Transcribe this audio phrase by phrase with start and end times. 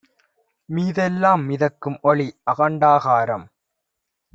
[0.69, 3.47] மீதெல்லாம் மிதக்கும்ஒளி, அகண்டாகாரம்